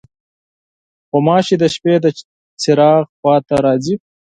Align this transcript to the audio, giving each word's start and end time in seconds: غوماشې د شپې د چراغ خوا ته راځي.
غوماشې 1.11 1.55
د 1.59 1.63
شپې 1.75 1.95
د 2.03 2.05
چراغ 2.61 3.03
خوا 3.17 3.35
ته 3.47 3.55
راځي. 3.65 3.95